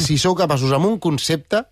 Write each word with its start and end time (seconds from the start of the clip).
si 0.00 0.16
sou 0.16 0.32
capaços 0.34 0.72
amb 0.72 0.86
un 0.88 0.96
concepte, 1.02 1.64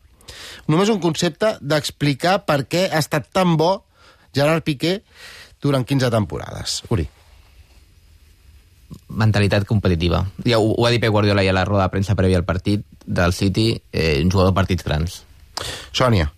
només 0.68 0.90
un 0.92 1.00
concepte, 1.00 1.54
d'explicar 1.60 2.42
per 2.44 2.66
què 2.68 2.88
ha 2.92 3.00
estat 3.00 3.30
tan 3.32 3.56
bo 3.56 3.84
Gerard 4.36 4.62
Piqué 4.66 5.00
durant 5.62 5.84
15 5.88 6.10
temporades. 6.12 6.82
Uri. 6.90 7.08
mentalitat 9.08 9.64
competitiva. 9.70 10.24
Ja 10.44 10.58
ho, 10.58 10.72
ho 10.74 10.84
ha 10.86 10.90
dit 10.90 10.98
Pep 11.00 11.12
Guardiola 11.14 11.44
ja 11.46 11.52
a 11.52 11.54
la 11.54 11.64
roda 11.64 11.84
de 11.86 11.92
premsa 11.94 12.16
prèvia 12.18 12.40
al 12.40 12.44
partit 12.44 12.82
del 13.06 13.32
City, 13.32 13.80
eh, 13.92 14.18
un 14.22 14.30
jugador 14.30 14.50
de 14.50 14.56
partits 14.56 14.84
grans. 14.84 15.22
Sònia, 15.92 16.32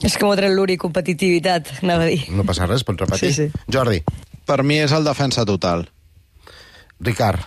És 0.00 0.14
que 0.16 0.24
m'ho 0.24 0.36
tret 0.38 0.52
l'Uri, 0.54 0.76
competitivitat, 0.78 1.68
anava 1.82 2.04
a 2.04 2.06
dir. 2.06 2.30
no 2.30 2.44
passa 2.46 2.66
res, 2.66 2.84
pots 2.86 3.00
repetir? 3.02 3.32
Sí, 3.34 3.48
sí. 3.48 3.62
Jordi, 3.68 4.02
Per 4.46 4.62
mi 4.62 4.78
és 4.80 4.92
el 4.92 5.04
defensa 5.04 5.44
total. 5.44 5.88
Ricard, 7.00 7.40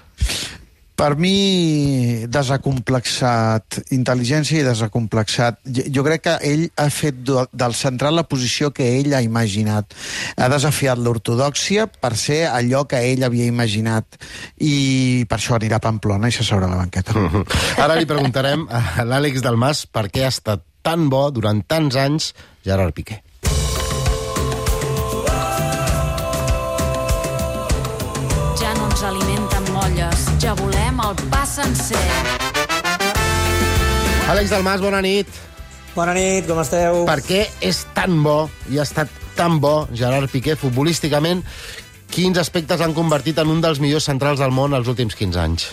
Per 1.02 1.16
mi, 1.18 2.28
desacomplexat, 2.30 3.80
intel·ligència 3.96 4.60
i 4.60 4.66
desacomplexat. 4.68 5.58
Jo, 5.66 6.04
crec 6.06 6.22
que 6.28 6.36
ell 6.46 6.68
ha 6.78 6.86
fet 6.94 7.24
del 7.26 7.74
central 7.74 8.20
la 8.20 8.24
posició 8.30 8.70
que 8.70 8.86
ell 9.00 9.16
ha 9.18 9.24
imaginat. 9.26 9.96
Ha 10.38 10.50
desafiat 10.54 11.02
l'ortodòxia 11.02 11.88
per 11.90 12.14
ser 12.22 12.44
allò 12.52 12.84
que 12.86 13.02
ell 13.02 13.26
havia 13.26 13.50
imaginat. 13.50 14.20
I 14.62 15.26
per 15.26 15.40
això 15.40 15.58
anirà 15.58 15.82
a 15.82 15.86
Pamplona 15.88 16.30
i 16.30 16.36
s'asseurà 16.38 16.70
a 16.70 16.76
la 16.76 16.84
banqueta. 16.84 17.18
ara 17.84 17.98
li 17.98 18.06
preguntarem 18.06 18.68
a 18.70 19.02
l'Àlex 19.02 19.42
Dalmas 19.42 19.88
per 19.90 20.06
què 20.14 20.28
ha 20.28 20.30
estat 20.30 20.62
tan 20.86 21.10
bo 21.10 21.32
durant 21.34 21.64
tants 21.66 21.98
anys 21.98 22.36
Gerard 22.62 22.94
Piqué. 22.94 23.24
Ja 28.62 28.78
no 28.78 28.86
ens 28.86 29.02
alimenten 29.10 29.74
molles, 29.74 30.30
ja 30.46 30.54
volem 30.62 30.71
el 31.12 31.30
pa 31.32 31.46
sencer. 31.46 32.00
Àlex 34.32 34.52
Dalmas, 34.54 34.82
bona 34.84 35.02
nit. 35.04 35.28
Bona 35.96 36.14
nit, 36.16 36.48
com 36.48 36.62
esteu? 36.62 37.04
Per 37.10 37.20
què 37.26 37.42
és 37.68 37.84
tan 37.96 38.22
bo 38.24 38.46
i 38.72 38.80
ha 38.80 38.86
estat 38.88 39.12
tan 39.36 39.60
bo 39.64 39.90
Gerard 39.92 40.32
Piqué 40.32 40.56
futbolísticament? 40.56 41.44
Quins 42.12 42.40
aspectes 42.40 42.80
l'han 42.80 42.96
convertit 42.96 43.40
en 43.44 43.52
un 43.52 43.60
dels 43.64 43.82
millors 43.84 44.08
centrals 44.08 44.40
del 44.40 44.56
món 44.56 44.76
els 44.78 44.88
últims 44.92 45.18
15 45.20 45.44
anys? 45.44 45.68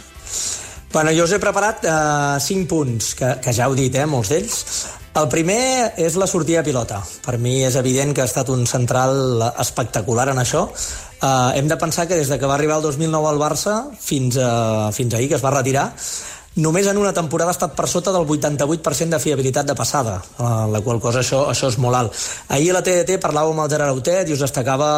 Bueno, 0.93 1.13
jo 1.15 1.27
us 1.29 1.35
he 1.37 1.43
preparat 1.43 1.85
uh, 1.87 2.39
cinc 2.43 2.67
punts, 2.71 3.13
que, 3.19 3.35
que 3.45 3.55
ja 3.55 3.69
heu 3.69 3.77
dit, 3.79 3.95
eh, 3.95 4.07
molts 4.11 4.33
d'ells. 4.33 4.63
El 5.19 5.27
primer 5.31 5.95
és 5.99 6.17
la 6.19 6.27
sortida 6.31 6.63
de 6.63 6.71
pilota. 6.71 7.03
Per 7.25 7.37
mi 7.43 7.61
és 7.67 7.77
evident 7.79 8.15
que 8.15 8.23
ha 8.23 8.31
estat 8.31 8.51
un 8.55 8.67
central 8.71 9.43
espectacular 9.59 10.31
en 10.33 10.43
això. 10.43 10.67
Uh, 11.19 11.51
hem 11.59 11.67
de 11.67 11.77
pensar 11.77 12.07
que 12.07 12.15
des 12.15 12.29
de 12.31 12.39
que 12.39 12.47
va 12.47 12.55
arribar 12.55 12.77
el 12.79 12.85
2009 12.85 13.27
al 13.27 13.41
Barça 13.43 13.73
fins, 13.99 14.37
a, 14.39 14.93
fins 14.95 15.15
ahir, 15.15 15.27
que 15.27 15.35
es 15.35 15.43
va 15.43 15.51
retirar, 15.51 15.89
només 16.63 16.87
en 16.87 16.99
una 17.01 17.11
temporada 17.13 17.51
ha 17.51 17.57
estat 17.57 17.75
per 17.75 17.89
sota 17.91 18.13
del 18.15 18.23
88% 18.23 19.17
de 19.17 19.19
fiabilitat 19.19 19.67
de 19.67 19.75
passada, 19.75 20.21
uh, 20.39 20.69
la 20.71 20.81
qual 20.81 21.01
cosa 21.03 21.25
això, 21.25 21.41
això 21.51 21.73
és 21.73 21.79
molt 21.83 21.99
alt. 21.99 22.23
Ahir 22.55 22.71
a 22.71 22.79
la 22.79 22.85
TDT 22.87 23.19
parlàvem 23.19 23.57
amb 23.57 23.65
el 23.65 23.73
Gerard 23.73 23.97
Autet 23.97 24.31
i 24.31 24.37
us 24.37 24.45
destacava 24.47 24.93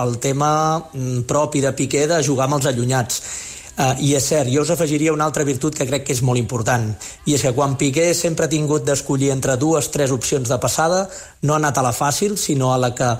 el 0.00 0.16
tema 0.16 0.50
mm, 0.78 1.28
propi 1.28 1.60
de 1.60 1.74
Piqué 1.76 2.06
de 2.08 2.22
jugar 2.24 2.48
amb 2.48 2.56
els 2.56 2.70
allunyats. 2.72 3.20
Uh, 3.76 3.92
I 4.00 4.14
és 4.16 4.30
cert, 4.32 4.48
jo 4.48 4.64
us 4.64 4.72
afegiria 4.72 5.12
una 5.12 5.28
altra 5.28 5.44
virtut 5.44 5.76
que 5.76 5.88
crec 5.88 6.08
que 6.08 6.16
és 6.16 6.24
molt 6.24 6.40
important, 6.40 6.88
i 7.28 7.36
és 7.36 7.44
que 7.44 7.52
quan 7.52 7.76
Piqué 7.76 8.14
sempre 8.16 8.48
ha 8.48 8.52
tingut 8.52 8.88
d'escollir 8.88 9.28
entre 9.36 9.60
dues, 9.60 9.92
tres 9.92 10.16
opcions 10.16 10.48
de 10.48 10.60
passada, 10.60 11.04
no 11.44 11.52
ha 11.52 11.60
anat 11.60 11.76
a 11.76 11.84
la 11.84 11.92
fàcil, 11.92 12.40
sinó 12.40 12.72
a 12.72 12.80
la 12.80 12.94
que 12.96 13.12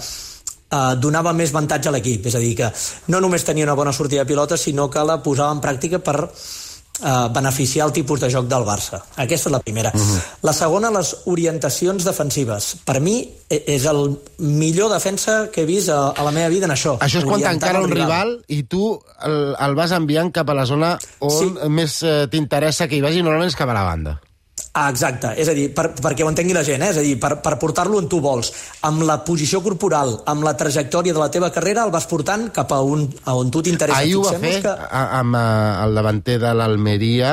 eh, 0.71 0.95
donava 0.99 1.33
més 1.33 1.51
avantatge 1.51 1.89
a 1.89 1.93
l'equip. 1.93 2.27
És 2.27 2.35
a 2.35 2.39
dir, 2.39 2.55
que 2.57 2.73
no 3.09 3.21
només 3.21 3.45
tenia 3.45 3.65
una 3.65 3.75
bona 3.75 3.93
sortida 3.93 4.25
de 4.25 4.27
pilota, 4.33 4.57
sinó 4.57 4.89
que 4.91 5.05
la 5.05 5.23
posava 5.23 5.53
en 5.53 5.61
pràctica 5.61 5.99
per 5.99 6.17
eh, 7.03 7.29
beneficiar 7.33 7.87
el 7.87 7.93
tipus 7.93 8.21
de 8.21 8.29
joc 8.31 8.47
del 8.47 8.65
Barça. 8.67 9.01
Aquesta 9.17 9.49
és 9.49 9.53
la 9.53 9.61
primera. 9.61 9.91
Uh 9.95 10.01
-huh. 10.01 10.21
La 10.43 10.53
segona, 10.53 10.91
les 10.91 11.17
orientacions 11.25 12.05
defensives. 12.05 12.77
Per 12.85 13.01
mi 13.01 13.29
e- 13.49 13.65
és 13.67 13.85
el 13.87 14.19
millor 14.39 14.93
defensa 14.93 15.49
que 15.51 15.63
he 15.63 15.67
vist 15.67 15.89
a, 15.89 16.11
a 16.11 16.23
la 16.23 16.31
meva 16.31 16.49
vida 16.49 16.67
en 16.67 16.73
això. 16.73 16.99
Això 16.99 17.19
és 17.19 17.25
quan 17.25 17.41
t'encara 17.41 17.81
un 17.81 17.91
rival 17.91 18.45
i 18.49 18.63
tu 18.65 19.01
el, 19.23 19.57
el 19.59 19.75
vas 19.75 19.91
enviant 19.93 20.31
cap 20.33 20.49
a 20.51 20.55
la 20.55 20.67
zona 20.67 20.99
on 21.21 21.31
Sí. 21.31 21.69
més 21.69 22.03
eh, 22.03 22.27
t'interessa 22.31 22.87
que 22.89 22.97
hi 22.97 23.01
vagi, 23.01 23.23
normalment 23.23 23.49
és 23.49 23.57
cap 23.57 23.69
a 23.69 23.75
la 23.75 23.83
banda. 23.85 24.21
Ah, 24.73 24.89
exacte, 24.91 25.33
és 25.37 25.49
a 25.51 25.55
dir, 25.57 25.69
per, 25.75 25.89
perquè 25.99 26.23
ho 26.25 26.29
entengui 26.31 26.55
la 26.55 26.63
gent, 26.63 26.83
eh? 26.83 26.91
és 26.93 26.99
a 27.01 27.03
dir, 27.03 27.17
per, 27.19 27.41
per 27.43 27.57
portar-lo 27.59 27.99
on 27.99 28.09
tu 28.09 28.21
vols. 28.23 28.53
Amb 28.87 29.03
la 29.03 29.17
posició 29.27 29.61
corporal, 29.65 30.21
amb 30.31 30.45
la 30.47 30.53
trajectòria 30.57 31.13
de 31.13 31.19
la 31.19 31.31
teva 31.31 31.51
carrera, 31.51 31.85
el 31.85 31.91
vas 31.91 32.07
portant 32.07 32.49
cap 32.55 32.71
a, 32.73 32.81
un, 32.81 33.09
a 33.25 33.35
on 33.35 33.51
tu 33.51 33.63
t'interessa. 33.67 33.99
Ahir 33.99 34.17
ho 34.17 34.23
va 34.29 34.37
fer 34.39 34.61
que... 34.63 34.69
a- 34.71 35.19
amb 35.19 35.35
eh, 35.35 35.85
el 35.87 35.95
davanter 35.99 36.39
de 36.43 36.55
l'Almeria... 36.55 37.33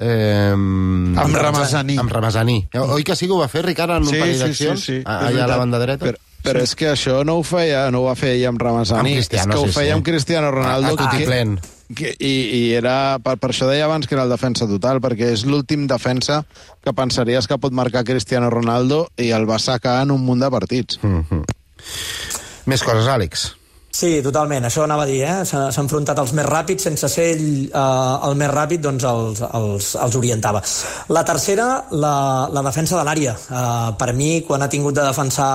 Eh, 0.00 0.52
Amb 0.52 1.34
Ramazaní. 1.36 1.98
Amb 2.00 2.10
Ramazaní. 2.12 2.54
Oi 2.80 3.04
que 3.04 3.16
sí 3.16 3.26
que 3.28 3.34
ho 3.36 3.40
va 3.42 3.48
fer, 3.52 3.64
Ricard, 3.66 3.98
en 3.98 4.06
un 4.06 4.08
Sí, 4.14 4.18
parell 4.20 4.36
sí, 4.38 4.44
d'accions? 4.46 4.80
sí, 4.80 4.94
sí. 4.98 5.02
a- 5.04 5.18
És 5.28 5.34
Allà 5.34 5.44
a 5.44 5.48
la 5.50 5.58
banda 5.60 5.78
dreta? 5.82 6.06
Però, 6.06 6.16
però 6.44 6.62
és 6.64 6.72
que 6.74 6.88
això 6.94 7.18
no 7.24 7.34
ho 7.40 7.42
feia, 7.44 7.90
no 7.92 8.00
ho 8.00 8.06
va 8.08 8.14
fer 8.16 8.30
ell 8.38 8.46
amb 8.48 8.62
Ramazani. 8.64 9.12
Amb 9.12 9.20
Cristiano, 9.20 9.52
és 9.52 9.58
que 9.58 9.60
ho 9.60 9.68
sí, 9.68 9.76
feia 9.76 9.90
sí. 9.92 9.96
amb 9.98 10.06
Cristiano 10.06 10.50
Ronaldo. 10.54 10.94
A- 10.96 10.96
a 10.96 11.10
tutiplén. 11.10 11.58
Que, 11.96 12.12
i, 12.22 12.34
I 12.54 12.62
era, 12.78 13.18
per, 13.18 13.36
per 13.42 13.50
això 13.50 13.66
deia 13.66 13.88
abans 13.88 14.06
que 14.06 14.14
era 14.14 14.22
el 14.26 14.30
defensa 14.30 14.68
total, 14.70 15.00
perquè 15.02 15.32
és 15.34 15.42
l'últim 15.48 15.88
defensa 15.90 16.44
que 16.84 16.94
pensaries 16.94 17.50
que 17.50 17.58
pot 17.58 17.74
marcar 17.74 18.04
Cristiano 18.06 18.50
Ronaldo 18.50 19.08
i 19.18 19.32
el 19.34 19.48
va 19.50 19.58
sacar 19.58 20.00
en 20.04 20.14
un 20.14 20.22
munt 20.22 20.44
de 20.44 20.50
partits. 20.50 21.00
Mm 21.02 21.24
-hmm. 21.24 21.42
Més 22.66 22.82
coses, 22.82 23.08
Àlex. 23.08 23.60
Sí, 23.90 24.20
totalment, 24.22 24.62
això 24.64 24.84
anava 24.84 25.02
a 25.02 25.06
dir, 25.06 25.24
eh? 25.26 25.44
S'ha 25.44 25.64
s'ha 25.74 25.82
enfrontat 25.82 26.18
als 26.22 26.30
més 26.32 26.46
ràpids, 26.46 26.84
sense 26.86 27.08
ser 27.10 27.24
ell 27.32 27.46
eh, 27.66 28.28
el 28.28 28.36
més 28.38 28.50
ràpid, 28.52 28.80
doncs 28.84 29.04
els, 29.04 29.40
els, 29.42 29.88
els 30.04 30.16
orientava. 30.20 30.62
La 31.08 31.24
tercera, 31.26 31.66
la, 31.90 32.48
la 32.54 32.62
defensa 32.62 32.96
de 32.96 33.04
l'àrea. 33.08 33.34
Eh, 33.34 33.90
per 33.98 34.12
mi, 34.14 34.30
quan 34.46 34.62
ha 34.62 34.68
tingut 34.68 34.94
de 34.94 35.02
defensar 35.02 35.50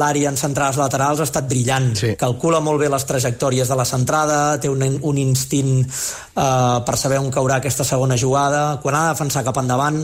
l'àrea 0.00 0.30
en 0.32 0.38
centrades 0.40 0.78
laterals 0.80 1.20
ha 1.20 1.26
estat 1.28 1.48
brillant. 1.48 1.90
Sí. 1.98 2.14
Calcula 2.20 2.62
molt 2.64 2.80
bé 2.80 2.88
les 2.92 3.04
trajectòries 3.08 3.68
de 3.68 3.76
la 3.76 3.84
centrada, 3.88 4.38
té 4.60 4.70
un, 4.72 4.80
un 4.80 5.18
instint 5.20 5.82
eh, 5.82 6.78
per 6.86 6.96
saber 6.96 7.20
on 7.20 7.32
caurà 7.34 7.60
aquesta 7.60 7.84
segona 7.84 8.16
jugada. 8.16 8.80
Quan 8.82 8.96
ha 8.96 9.04
de 9.08 9.16
defensar 9.16 9.44
cap 9.44 9.60
endavant 9.60 10.00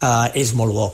eh, 0.00 0.40
és 0.40 0.52
molt 0.56 0.74
bo. 0.74 0.88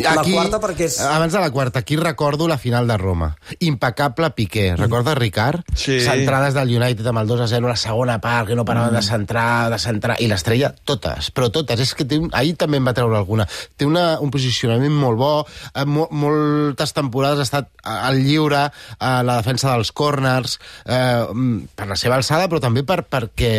la 0.00 0.22
quarta 0.24 0.60
perquè 0.62 0.86
és... 0.88 0.98
Abans 1.04 1.32
de 1.34 1.40
la 1.42 1.50
quarta, 1.50 1.80
aquí 1.80 1.96
recordo 1.96 2.48
la 2.48 2.58
final 2.58 2.88
de 2.88 2.96
Roma. 2.96 3.36
Impecable 3.60 4.30
Piqué. 4.30 4.74
Recordes, 4.76 5.16
Ricard? 5.18 5.62
Sí. 5.74 6.00
Centrades 6.00 6.54
del 6.54 6.74
United 6.76 7.06
amb 7.06 7.22
el 7.22 7.30
2 7.30 7.44
a 7.44 7.48
0, 7.50 7.68
la 7.68 7.76
segona 7.76 8.18
part, 8.20 8.48
que 8.48 8.56
no 8.58 8.64
paraven 8.64 8.94
de 8.96 9.02
centrar, 9.02 9.70
de 9.70 9.78
centrar... 9.78 10.16
I 10.20 10.28
l'estrella, 10.30 10.72
totes, 10.84 11.30
però 11.34 11.50
totes. 11.52 11.80
És 11.84 11.94
que 11.94 12.06
té 12.08 12.20
un... 12.20 12.30
ahir 12.36 12.56
també 12.60 12.80
en 12.80 12.88
va 12.88 12.94
treure 12.96 13.18
alguna. 13.18 13.46
Té 13.76 13.88
una, 13.88 14.18
un 14.22 14.32
posicionament 14.34 14.94
molt 14.94 15.20
bo, 15.20 15.32
eh, 15.74 15.86
mo 15.86 16.08
moltes 16.10 16.94
temporades 16.96 17.40
ha 17.40 17.46
estat 17.48 17.70
al 17.86 18.20
lliure, 18.24 18.66
a 18.98 19.12
la 19.26 19.38
defensa 19.40 19.70
dels 19.74 19.92
corners, 19.96 20.58
eh, 20.86 21.26
mm, 21.28 21.72
per 21.76 21.88
la 21.90 21.98
seva 22.00 22.18
alçada, 22.18 22.48
però 22.50 22.62
també 22.62 22.84
per, 22.86 23.02
perquè 23.08 23.54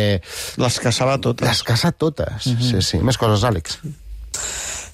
Les 0.60 0.78
caçava 0.82 1.18
totes. 1.22 1.48
les 1.48 1.62
caça 1.62 1.92
totes. 1.92 2.46
Mm 2.46 2.56
-hmm. 2.56 2.70
Sí, 2.70 2.82
sí. 2.82 2.98
Més 2.98 3.18
coses, 3.18 3.44
Àlex. 3.44 3.78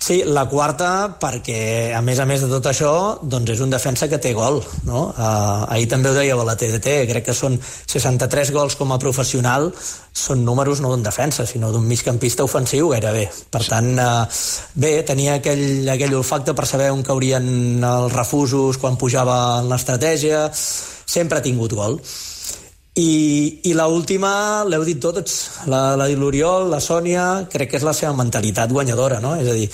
Sí, 0.08 0.22
la 0.24 0.46
quarta, 0.48 1.18
perquè 1.20 1.92
a 1.92 1.98
més 2.00 2.16
a 2.16 2.24
més 2.24 2.40
de 2.40 2.46
tot 2.48 2.64
això, 2.70 2.90
doncs 3.20 3.50
és 3.52 3.58
un 3.60 3.68
defensa 3.68 4.06
que 4.08 4.16
té 4.16 4.30
gol, 4.32 4.62
no? 4.88 5.02
Uh, 5.10 5.66
ahir 5.68 5.84
també 5.90 6.08
ho 6.08 6.14
dèieu 6.16 6.40
a 6.40 6.46
la 6.48 6.54
TDT, 6.56 6.94
crec 7.10 7.26
que 7.26 7.34
són 7.36 7.58
63 7.60 8.52
gols 8.56 8.78
com 8.80 8.94
a 8.94 8.98
professional, 9.02 9.68
són 10.16 10.46
números 10.46 10.80
no 10.80 10.94
d'un 10.94 11.04
defensa, 11.04 11.44
sinó 11.44 11.68
d'un 11.74 11.84
migcampista 11.84 12.46
ofensiu 12.48 12.88
gairebé. 12.94 13.26
Per 13.52 13.62
tant, 13.66 13.90
uh, 14.00 14.40
bé, 14.80 14.94
tenia 15.12 15.36
aquell, 15.42 15.84
aquell 15.92 16.16
olfacte 16.22 16.56
per 16.56 16.64
saber 16.72 16.88
on 16.94 17.04
caurien 17.04 17.84
els 17.84 18.16
refusos 18.16 18.80
quan 18.80 18.96
pujava 18.96 19.36
en 19.58 19.68
l'estratègia, 19.68 20.46
sempre 20.56 21.42
ha 21.42 21.48
tingut 21.50 21.76
gol. 21.76 22.00
I, 22.98 23.60
i 23.70 23.74
l'última, 23.78 24.64
l'heu 24.66 24.82
dit 24.82 24.98
tots, 24.98 25.34
la, 25.70 25.94
la 25.98 26.08
l'Oriol, 26.18 26.66
la 26.72 26.80
Sònia, 26.82 27.46
crec 27.50 27.70
que 27.70 27.78
és 27.78 27.86
la 27.86 27.94
seva 27.94 28.10
mentalitat 28.18 28.72
guanyadora, 28.74 29.20
no? 29.22 29.36
És 29.38 29.46
a 29.46 29.54
dir, 29.54 29.68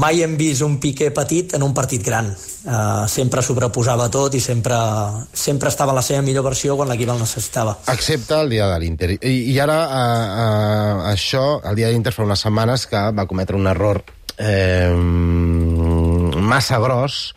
mai 0.00 0.22
hem 0.24 0.38
vist 0.40 0.64
un 0.64 0.78
Piqué 0.80 1.10
petit 1.12 1.52
en 1.58 1.66
un 1.66 1.74
partit 1.76 2.00
gran. 2.06 2.30
Uh, 2.62 3.04
sempre 3.10 3.42
sobreposava 3.42 4.06
tot 4.14 4.36
i 4.38 4.40
sempre, 4.40 4.78
sempre 5.34 5.68
estava 5.68 5.92
la 5.92 6.04
seva 6.06 6.22
millor 6.22 6.46
versió 6.46 6.76
quan 6.78 6.88
l'equip 6.88 7.10
el 7.12 7.20
necessitava. 7.20 7.76
Excepte 7.92 8.38
el 8.38 8.54
dia 8.54 8.70
de 8.70 8.80
l'Inter. 8.80 9.10
I, 9.18 9.34
I 9.52 9.58
ara, 9.60 9.78
eh, 9.82 10.26
eh, 10.46 11.12
això, 11.12 11.44
el 11.68 11.76
dia 11.76 11.90
de 11.90 11.96
l'Inter 11.96 12.14
fa 12.14 12.24
unes 12.24 12.46
setmanes 12.46 12.86
que 12.88 13.04
va 13.12 13.26
cometre 13.28 13.58
un 13.58 13.68
error 13.68 14.00
eh, 14.38 14.94
massa 16.40 16.78
gros, 16.78 17.34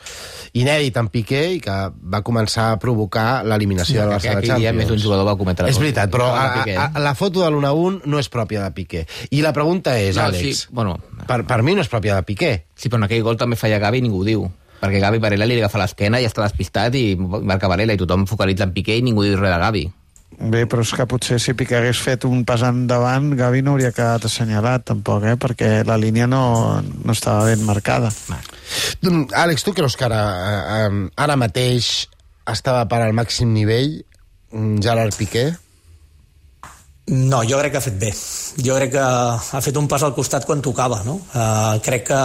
inèdit 0.56 0.96
en 0.98 1.10
Piqué, 1.12 1.42
i 1.58 1.60
que 1.64 1.74
va 2.12 2.22
començar 2.26 2.70
a 2.72 2.80
provocar 2.82 3.44
l'eliminació 3.44 4.02
del 4.02 4.14
Barça 4.16 4.36
de 4.40 4.48
Champions. 4.48 4.78
més 4.78 4.88
d'un 4.88 5.02
jugador 5.02 5.28
va 5.28 5.36
cometre 5.38 5.68
És 5.70 5.80
veritat, 5.82 6.10
però 6.12 6.30
a, 6.34 6.46
Piqué. 6.62 6.78
a, 6.80 6.90
la 7.04 7.14
foto 7.16 7.44
de 7.44 7.50
l'1-1 7.52 8.02
no 8.06 8.20
és 8.20 8.30
pròpia 8.32 8.64
de 8.64 8.72
Piqué. 8.76 9.06
I 9.32 9.42
la 9.44 9.52
pregunta 9.54 9.98
és, 10.00 10.16
No, 10.16 10.30
Àlex, 10.30 10.62
sí, 10.66 10.68
bueno. 10.72 10.98
per, 11.28 11.44
per 11.46 11.62
mi 11.64 11.76
no 11.76 11.82
és 11.84 11.90
pròpia 11.92 12.16
de 12.16 12.24
Piqué. 12.24 12.54
Sí, 12.76 12.88
però 12.90 13.04
en 13.04 13.10
aquell 13.10 13.24
gol 13.24 13.38
també 13.38 13.56
falla 13.60 13.80
Gavi 13.84 14.00
i 14.00 14.08
ningú 14.08 14.22
ho 14.24 14.26
diu. 14.28 14.48
Perquè 14.80 15.00
Gavi 15.02 15.20
Varela 15.20 15.46
li 15.48 15.60
agafa 15.60 15.80
l'esquena 15.82 16.20
i 16.22 16.26
està 16.28 16.44
despistat 16.44 16.96
i 16.96 17.16
marca 17.20 17.68
Varela 17.72 17.94
i 17.96 17.98
tothom 18.00 18.26
focalitza 18.28 18.64
en 18.68 18.74
Piqué 18.76 18.98
i 19.00 19.04
ningú 19.06 19.24
diu 19.24 19.36
res 19.40 19.52
de 19.52 19.60
Gavi. 19.60 19.86
Bé, 20.36 20.66
però 20.68 20.84
és 20.84 20.92
que 20.92 21.06
potser 21.08 21.38
si 21.40 21.54
Piqué 21.56 21.78
hagués 21.78 22.00
fet 22.04 22.26
un 22.28 22.44
pas 22.44 22.60
endavant, 22.68 23.30
Gavi 23.40 23.62
no 23.64 23.72
hauria 23.76 23.94
quedat 23.96 24.26
assenyalat, 24.28 24.84
tampoc, 24.84 25.24
eh? 25.24 25.36
perquè 25.40 25.86
la 25.88 25.96
línia 25.96 26.28
no, 26.28 26.82
no 26.84 27.12
estava 27.16 27.46
ben 27.48 27.64
marcada. 27.64 28.10
Mm, 28.12 28.55
Àlex, 29.44 29.64
tu 29.64 29.74
creus 29.78 29.96
que 29.98 30.08
ara, 30.08 30.22
eh, 30.80 30.90
ara 31.22 31.38
mateix 31.40 32.08
estava 32.52 32.86
per 32.90 33.02
al 33.04 33.14
màxim 33.18 33.54
nivell 33.54 34.02
mm, 34.52 34.82
Gerard 34.86 35.16
Piqué? 35.18 35.52
No, 37.06 37.44
jo 37.46 37.60
crec 37.62 37.76
que 37.76 37.78
ha 37.78 37.86
fet 37.86 37.98
bé. 38.02 38.12
Jo 38.66 38.78
crec 38.80 38.96
que 38.96 39.02
ha 39.06 39.62
fet 39.62 39.78
un 39.78 39.88
pas 39.88 40.02
al 40.02 40.16
costat 40.18 40.46
quan 40.48 40.64
tocava, 40.66 41.04
no? 41.06 41.20
Uh, 41.38 41.78
crec 41.86 42.08
que 42.08 42.22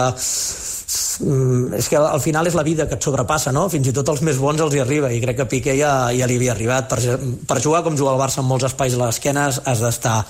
és 1.77 1.87
que 1.89 1.97
al 1.99 2.21
final 2.23 2.47
és 2.49 2.55
la 2.57 2.63
vida 2.63 2.87
que 2.89 2.95
et 2.97 3.03
sobrepassa, 3.03 3.51
no? 3.53 3.67
Fins 3.69 3.87
i 3.87 3.93
tot 3.93 4.09
els 4.09 4.21
més 4.25 4.37
bons 4.41 4.59
els 4.61 4.73
hi 4.75 4.81
arriba, 4.83 5.11
i 5.13 5.21
crec 5.21 5.37
que 5.41 5.45
Piqué 5.51 5.75
ja, 5.77 6.11
ja 6.15 6.27
li 6.27 6.35
havia 6.39 6.53
arribat. 6.55 6.89
Per, 6.89 7.17
per 7.47 7.59
jugar 7.61 7.83
com 7.85 7.97
juga 7.99 8.13
el 8.15 8.19
Barça 8.21 8.41
en 8.41 8.49
molts 8.49 8.65
espais 8.69 8.95
a 8.97 9.01
l'esquena 9.05 9.47
has 9.51 9.81
d'estar 9.83 10.21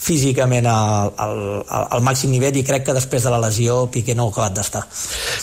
físicament 0.00 0.64
al, 0.66 1.10
al, 1.20 1.40
al 1.92 2.00
màxim 2.04 2.30
nivell 2.32 2.56
i 2.56 2.64
crec 2.64 2.86
que 2.86 2.94
després 2.96 3.22
de 3.26 3.32
la 3.34 3.40
lesió 3.42 3.82
Piqué 3.92 4.14
no 4.16 4.28
ha 4.28 4.32
acabat 4.32 4.54
d'estar. 4.56 4.86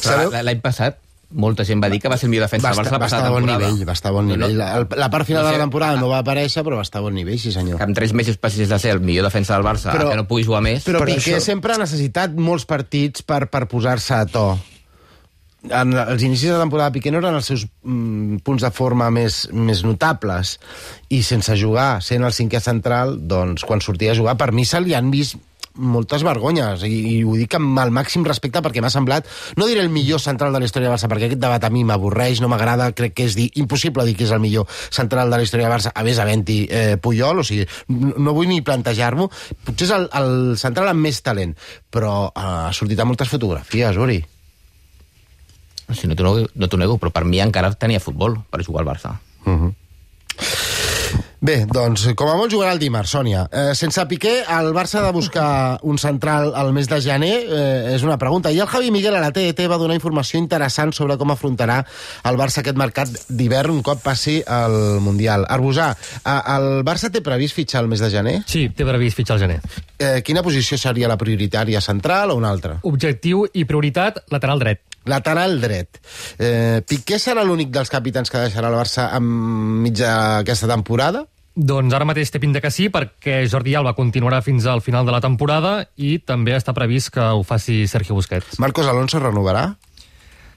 Però 0.03 0.31
L'any 0.41 0.61
passat 0.63 0.97
molta 1.27 1.65
gent 1.67 1.81
va 1.83 1.89
dir 1.91 1.97
que 1.99 2.07
va 2.07 2.15
ser 2.15 2.25
el 2.29 2.31
millor 2.31 2.45
defensa 2.47 2.69
Va 2.69 2.71
del 2.71 2.79
Barça 2.79 2.87
estar, 2.87 2.97
la 2.97 3.03
va 3.03 3.09
estar 3.11 3.29
bon 3.29 3.41
temporada. 3.43 3.67
nivell, 3.67 3.87
va 3.89 3.95
estar 3.97 4.09
a 4.09 4.15
bon 4.15 4.27
nivell. 4.31 4.53
La, 4.57 4.69
la 4.95 5.09
part 5.11 5.27
final 5.27 5.43
No 5.43 5.49
de 5.49 5.53
sé, 5.53 5.57
la 5.59 5.63
temporada 5.65 5.99
no 5.99 6.07
va 6.07 6.21
aparèixer, 6.23 6.63
però 6.63 6.79
va 6.79 6.85
estar 6.87 7.01
a 7.01 7.05
bon 7.05 7.13
nivell, 7.19 7.37
sí 7.37 7.51
senyor. 7.51 7.77
Que 7.77 7.83
amb 7.83 7.97
tres 7.99 8.13
mesos 8.15 8.37
passis 8.39 8.69
de 8.71 8.79
ser 8.79 8.93
el 8.95 9.01
millor 9.03 9.27
defensa 9.27 9.53
del 9.57 9.65
Barça 9.67 9.91
Però- 9.91 10.05
però, 10.07 10.13
que 10.15 10.21
no 10.21 10.27
pugui 10.29 10.45
jugar 10.47 10.61
més... 10.63 10.85
Però 10.87 11.03
Per 11.03 11.09
Piqué 11.11 11.35
això- 11.35 11.43
sempre 11.43 11.75
ha 11.75 11.81
necessitat 11.83 12.33
molts 12.39 12.63
partits 12.65 13.21
per, 13.27 13.43
per 13.51 13.65
posar-se 13.67 14.15
a 14.15 14.25
to. 14.25 14.45
En 15.65 15.91
els 15.97 16.21
inicis 16.23 16.53
de 16.53 16.59
temporada 16.61 16.93
Piqué 16.93 17.11
no 17.11 17.19
eren 17.19 17.35
els 17.39 17.49
seus 17.49 17.65
mm, 17.65 18.43
punts 18.45 18.63
de 18.63 18.71
forma 18.71 19.09
més, 19.11 19.47
més 19.51 19.83
notables. 19.83 20.57
I 21.09 21.23
sense 21.25 21.57
jugar, 21.59 21.97
sent 22.05 22.23
el 22.23 22.35
cinquè 22.35 22.61
central 22.63 23.17
doncs 23.27 23.65
quan 23.67 23.81
sortia 23.83 24.13
a 24.13 24.19
jugar, 24.19 24.37
per 24.37 24.53
mi 24.53 24.67
se 24.69 24.79
li 24.83 24.95
han 24.95 25.11
vist 25.11 25.39
moltes 25.77 26.23
vergonyes. 26.25 26.83
I, 26.83 26.93
i 27.17 27.23
ho 27.23 27.35
dic 27.37 27.57
amb 27.57 27.79
el 27.81 27.91
màxim 27.93 28.25
respecte 28.27 28.61
perquè 28.65 28.81
m'ha 28.83 28.91
semblat, 28.93 29.27
no 29.57 29.67
diré 29.69 29.83
el 29.85 29.91
millor 29.93 30.21
central 30.23 30.53
de 30.53 30.61
la 30.61 30.69
història 30.69 30.89
de 30.89 30.95
Barça, 30.95 31.09
perquè 31.11 31.29
aquest 31.29 31.41
debat 31.41 31.63
a 31.63 31.71
mi 31.73 31.83
m'avorreix, 31.87 32.41
no 32.41 32.49
m'agrada, 32.51 32.89
crec 32.97 33.17
que 33.17 33.27
és 33.29 33.37
dir, 33.37 33.49
impossible 33.61 34.05
dir 34.07 34.15
que 34.17 34.25
és 34.27 34.33
el 34.35 34.43
millor 34.43 34.69
central 34.89 35.31
de 35.31 35.41
la 35.41 35.45
història 35.47 35.69
de 35.69 35.73
Barça, 35.75 35.93
a 35.93 36.05
més 36.07 36.21
havent-hi 36.21 36.59
eh, 36.69 36.95
Puyol, 37.01 37.43
o 37.43 37.47
sigui, 37.47 37.67
no 37.89 38.35
vull 38.37 38.49
ni 38.51 38.63
plantejar-m'ho, 38.65 39.29
potser 39.67 39.89
és 39.89 39.93
el, 39.97 40.09
el 40.21 40.33
central 40.59 40.93
amb 40.93 41.05
més 41.07 41.21
talent, 41.25 41.53
però 41.93 42.17
eh, 42.31 42.47
ha 42.69 42.73
sortit 42.75 42.99
a 42.99 43.07
moltes 43.09 43.31
fotografies, 43.31 44.01
Uri. 44.01 44.21
Si 45.93 46.07
no 46.07 46.15
t'ho 46.15 46.23
nego, 46.27 46.47
no 46.53 46.67
nego, 46.77 46.97
però 46.97 47.13
per 47.15 47.23
mi 47.25 47.39
encara 47.39 47.71
tenia 47.73 48.03
futbol 48.03 48.41
per 48.49 48.63
jugar 48.63 48.83
al 48.83 48.91
Barça. 48.91 49.17
Bé, 51.37 51.67
doncs, 51.69 52.01
com 52.17 52.31
a 52.31 52.35
molt 52.35 52.49
jugarà 52.49 52.71
el 52.73 52.79
dimarts, 52.81 53.11
Sònia. 53.13 53.43
Eh, 53.53 53.75
sense 53.77 54.01
Piqué, 54.09 54.39
el 54.49 54.71
Barça 54.73 54.97
ha 54.97 55.05
de 55.05 55.11
buscar 55.13 55.77
un 55.85 55.99
central 56.01 56.49
al 56.57 56.71
mes 56.73 56.89
de 56.89 56.97
gener? 57.01 57.35
Eh, 57.45 57.93
és 57.93 58.03
una 58.03 58.17
pregunta. 58.17 58.49
I 58.51 58.57
el 58.59 58.67
Javi 58.67 58.89
Miguel 58.91 59.15
a 59.15 59.21
la 59.21 59.29
TET 59.31 59.61
va 59.69 59.77
donar 59.77 59.95
informació 59.95 60.41
interessant 60.41 60.95
sobre 60.97 61.15
com 61.21 61.29
afrontarà 61.29 61.83
el 62.25 62.39
Barça 62.41 62.63
aquest 62.63 62.79
mercat 62.81 63.13
d'hivern 63.29 63.75
un 63.77 63.83
cop 63.85 64.01
passi 64.01 64.39
al 64.41 64.97
Mundial. 65.05 65.45
Arbusà, 65.45 65.91
eh, 65.93 66.39
el 66.57 66.81
Barça 66.83 67.13
té 67.13 67.21
previst 67.21 67.55
fitxar 67.55 67.85
el 67.85 67.91
mes 67.93 68.01
de 68.01 68.09
gener? 68.09 68.35
Sí, 68.47 68.67
té 68.73 68.83
previst 68.83 69.21
fitxar 69.21 69.37
al 69.37 69.45
gener. 69.45 69.61
Eh, 69.99 70.23
quina 70.25 70.41
posició 70.41 70.77
seria 70.77 71.07
la 71.07 71.21
prioritària, 71.21 71.81
central 71.81 72.33
o 72.33 72.41
una 72.41 72.49
altra? 72.49 72.79
Objectiu 72.81 73.45
i 73.53 73.69
prioritat, 73.69 74.23
lateral 74.33 74.59
dret. 74.65 74.86
Lateral 75.07 75.57
dret. 75.63 76.01
Eh, 76.37 76.83
Piqué 76.87 77.19
serà 77.21 77.45
l'únic 77.47 77.71
dels 77.73 77.91
capitans 77.91 78.29
que 78.31 78.43
deixarà 78.43 78.69
el 78.71 78.77
Barça 78.77 79.09
enmig 79.17 79.97
d'aquesta 79.99 80.69
temporada? 80.69 81.25
Doncs 81.57 81.95
ara 81.97 82.05
mateix 82.05 82.29
té 82.29 82.37
pinta 82.37 82.61
que 82.61 82.69
sí, 82.69 82.91
perquè 82.93 83.39
Jordi 83.49 83.73
Alba 83.79 83.95
continuarà 83.97 84.43
fins 84.45 84.67
al 84.69 84.83
final 84.85 85.07
de 85.07 85.15
la 85.15 85.23
temporada 85.23 85.87
i 85.97 86.19
també 86.21 86.53
està 86.53 86.75
previst 86.77 87.09
que 87.15 87.23
ho 87.23 87.41
faci 87.41 87.87
Sergio 87.89 88.13
Busquets. 88.13 88.59
Marcos 88.61 88.85
Alonso 88.85 89.17
renovarà? 89.23 89.71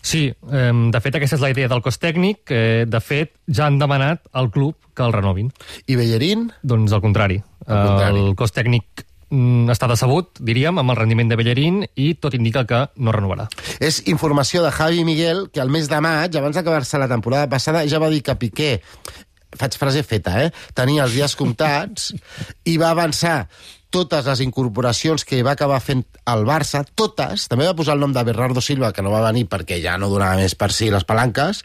Sí, 0.03 0.27
eh, 0.29 0.73
de 0.93 1.01
fet 1.01 1.17
aquesta 1.17 1.39
és 1.39 1.45
la 1.45 1.51
idea 1.53 1.69
del 1.73 1.81
cos 1.85 1.97
tècnic, 2.01 2.43
que 2.53 2.85
de 2.89 3.01
fet 3.01 3.33
ja 3.49 3.67
han 3.69 3.79
demanat 3.81 4.27
al 4.33 4.51
club 4.53 4.77
que 4.97 5.05
el 5.07 5.13
renovin. 5.17 5.53
I 5.87 5.97
Bellerín? 5.97 6.51
Doncs 6.63 6.93
al 6.93 7.01
contrari. 7.05 7.41
Al 7.67 7.87
contrari. 7.89 8.21
El 8.27 8.37
cos 8.37 8.53
tècnic 8.53 9.07
està 9.31 9.87
decebut, 9.91 10.41
diríem, 10.43 10.79
amb 10.81 10.91
el 10.91 10.99
rendiment 10.99 11.31
de 11.31 11.39
Bellerín 11.39 11.83
i 11.95 12.13
tot 12.19 12.35
indica 12.35 12.67
que 12.67 12.83
no 12.99 13.15
renovarà. 13.15 13.47
És 13.79 14.03
informació 14.11 14.65
de 14.65 14.73
Javi 14.75 15.05
Miguel, 15.07 15.47
que 15.55 15.63
al 15.63 15.71
mes 15.71 15.89
de 15.91 16.01
maig, 16.03 16.37
abans 16.37 16.59
d'acabar-se 16.59 16.99
la 16.99 17.11
temporada 17.11 17.49
passada, 17.49 17.87
ja 17.87 18.03
va 18.03 18.11
dir 18.11 18.25
que 18.27 18.39
Piqué 18.41 18.73
faig 19.59 19.77
frase 19.79 20.03
feta, 20.07 20.37
eh? 20.45 20.51
Tenia 20.75 21.05
els 21.07 21.15
dies 21.17 21.35
comptats 21.39 22.13
i 22.71 22.77
va 22.79 22.93
avançar 22.95 23.49
totes 23.91 24.27
les 24.27 24.41
incorporacions 24.45 25.25
que 25.27 25.43
va 25.43 25.57
acabar 25.57 25.81
fent 25.83 26.05
el 26.31 26.45
Barça, 26.47 26.85
totes, 26.95 27.49
també 27.51 27.67
va 27.67 27.75
posar 27.75 27.97
el 27.97 28.05
nom 28.05 28.15
de 28.15 28.23
Bernardo 28.25 28.63
Silva, 28.63 28.93
que 28.95 29.03
no 29.03 29.11
va 29.11 29.25
venir 29.27 29.49
perquè 29.51 29.81
ja 29.83 29.97
no 29.99 30.09
donava 30.13 30.39
més 30.39 30.55
per 30.55 30.71
si 30.73 30.91
les 30.95 31.07
palanques, 31.07 31.65